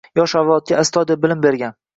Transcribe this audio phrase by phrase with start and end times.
[0.19, 1.83] Yosh avlodga astoydil bilim bergan